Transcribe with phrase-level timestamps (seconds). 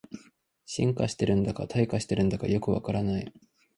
[0.65, 3.31] 進化してるんだか退化してるんだかよくわからない